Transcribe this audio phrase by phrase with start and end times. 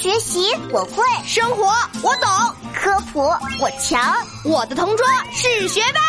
[0.00, 1.66] 学习我会，生活
[2.02, 2.26] 我懂，
[2.72, 3.20] 科普
[3.60, 6.00] 我强，我的同桌是学霸。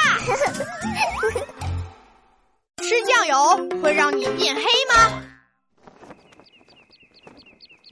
[2.81, 4.63] 吃酱油会让你变黑
[4.95, 5.21] 吗？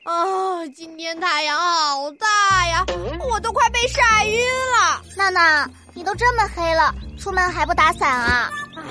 [0.05, 2.86] 啊，今天太阳好大呀，
[3.29, 4.41] 我都快被晒晕
[4.71, 5.02] 了。
[5.18, 8.50] 娜娜，你都这么黑了，出门还不打伞啊？
[8.77, 8.84] 唉，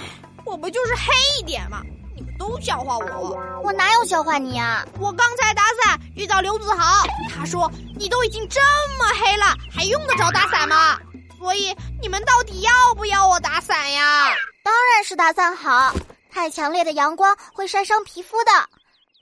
[0.44, 1.02] 我不就是黑
[1.40, 1.82] 一点吗？
[2.38, 4.86] 都笑话我，我哪有笑话你啊？
[5.00, 8.60] 我刚才打伞遇到刘子豪，他说你都已经这
[8.98, 10.98] 么黑了，还用得着打伞吗？
[11.38, 14.26] 所以你们到底要不要我打伞呀？
[14.64, 15.92] 当然是打伞好，
[16.30, 18.50] 太强烈的阳光会晒伤皮肤的。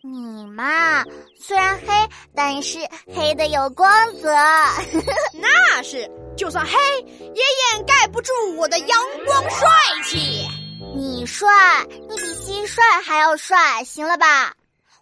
[0.03, 1.05] 你嘛，
[1.41, 2.79] 虽然黑，但是
[3.13, 3.91] 黑的有光
[4.23, 4.33] 泽。
[5.35, 6.73] 那是，就算黑，
[7.09, 7.43] 也
[7.75, 9.43] 掩盖不住我的阳光
[11.37, 14.55] 帅，你比蟋蟀还要帅，行了吧？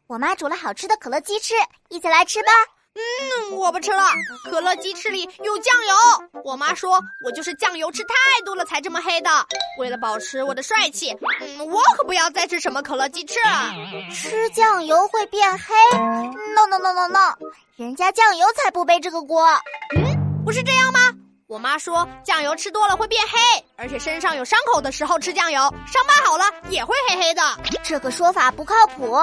[0.09, 1.55] 我妈煮了好吃的可乐鸡翅，
[1.91, 2.51] 一起来吃吧。
[2.97, 4.03] 嗯，我不吃了。
[4.51, 9.31] 可乐鸡翅里有酱油，我妈说我就是酱油吃太多了才这么黑的。
[9.79, 13.73] 为了保持我的帅气，嗯，我可不要再吃什么可乐鸡翅了。
[14.13, 17.37] 吃酱油会变黑？No No No No No，
[17.77, 19.47] 人家酱油才不背这个锅。
[19.97, 21.04] 嗯，不是这样吗？
[21.55, 27.41] 我妈说酱油吃多了会变黑，而且身上有伤口的时候吃酱油，伤疤好了也会黑黑的。
[27.85, 29.17] 这个说法不靠谱。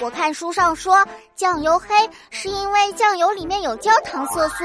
[0.00, 4.64] 我看书上说酱油黑是因为酱油里面有焦糖色素，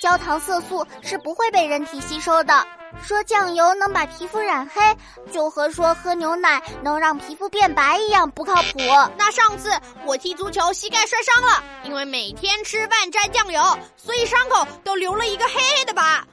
[0.00, 2.66] 焦糖色素是不会被人体吸收的。
[3.04, 4.82] 说酱油能把皮肤染黑，
[5.30, 8.78] 就和说喝牛奶能让皮肤变白一样不靠谱。
[9.16, 9.70] 那上次
[10.04, 13.62] 我踢足球膝盖摔伤了，因为每天吃饭沾酱油，
[13.96, 16.26] 所以伤口都留了一个黑黑的疤。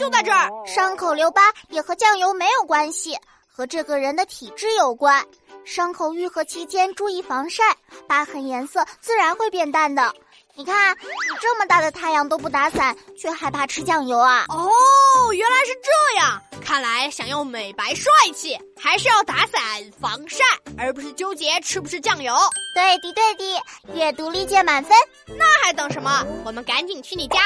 [0.00, 3.14] 就在这儿，伤口留疤也和酱油没有关系，
[3.46, 5.22] 和这个人的体质有关。
[5.62, 7.62] 伤口愈合期间注意防晒，
[8.08, 10.10] 疤痕颜色自然会变淡的。
[10.54, 14.46] 你看，你这么大的太阳都不打伞，却害怕吃酱油啊？
[14.48, 16.40] 哦，原来是这样。
[16.64, 19.60] 看来想要美白帅气，还是要打伞
[20.00, 20.44] 防晒，
[20.78, 22.34] 而不是纠结吃不吃酱油。
[22.74, 23.62] 对的，对的，
[23.94, 24.96] 阅读理解满分。
[25.26, 26.24] 那还等什么？
[26.44, 27.38] 我们赶紧去你家。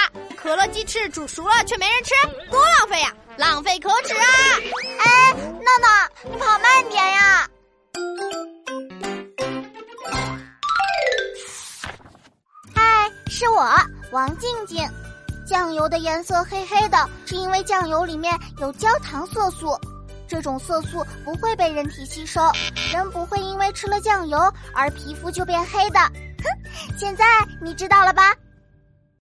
[0.45, 2.13] 可乐鸡翅煮熟了却没人吃，
[2.51, 3.11] 多浪费呀！
[3.39, 4.27] 浪费可耻啊！
[4.99, 7.49] 哎，闹闹，你跑慢点呀！
[12.75, 13.67] 嗨是我
[14.13, 14.87] 王静静，
[15.47, 19.75] 酱油的颜色黑黑的，是因为酱油里面有焦糖色素，
[20.29, 22.43] 这种色素不会被人体吸收，
[22.93, 24.39] 人不会因为吃了酱油
[24.75, 25.99] 而皮肤就变黑的。
[26.01, 27.25] 哼，现在
[27.63, 28.35] 你知道了吧？